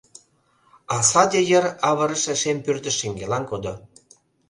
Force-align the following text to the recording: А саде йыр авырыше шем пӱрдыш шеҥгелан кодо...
А 0.95 0.97
саде 1.09 1.39
йыр 1.49 1.65
авырыше 1.89 2.33
шем 2.41 2.57
пӱрдыш 2.65 2.95
шеҥгелан 2.99 3.43
кодо... 3.51 3.73